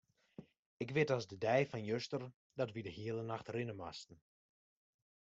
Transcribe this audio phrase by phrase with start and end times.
[0.83, 2.23] Ik wit as de dei fan juster
[2.59, 4.17] dat wy de hiele nacht rinne moasten.